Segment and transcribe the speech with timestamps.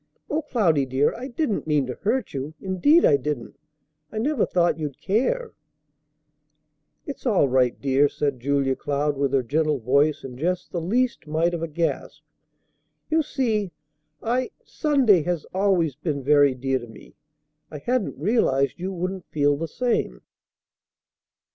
[0.31, 3.59] "O Cloudy, dear, I didn't mean to hurt you; indeed I didn't!
[4.11, 5.53] I never thought you'd care."
[7.05, 11.27] "It's all right, dear," said Julia Cloud with her gentle voice, and just the least
[11.27, 12.23] mite of a gasp.
[13.11, 13.73] "You see
[14.23, 17.13] I Sunday has been always very dear to me;
[17.69, 20.21] I hadn't realized you wouldn't feel the same."